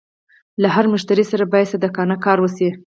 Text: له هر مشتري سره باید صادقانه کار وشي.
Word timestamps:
له 0.61 0.67
هر 0.75 0.85
مشتري 0.93 1.23
سره 1.31 1.43
باید 1.51 1.71
صادقانه 1.71 2.15
کار 2.25 2.37
وشي. 2.41 2.69